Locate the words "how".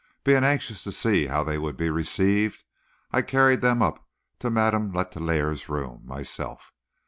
1.27-1.43